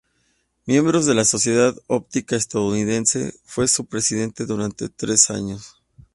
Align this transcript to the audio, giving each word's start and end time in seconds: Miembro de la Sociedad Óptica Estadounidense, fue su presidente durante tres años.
Miembro 0.65 1.03
de 1.03 1.13
la 1.13 1.23
Sociedad 1.23 1.75
Óptica 1.85 2.35
Estadounidense, 2.35 3.35
fue 3.45 3.67
su 3.67 3.85
presidente 3.85 4.47
durante 4.47 4.89
tres 4.89 5.29
años. 5.29 5.75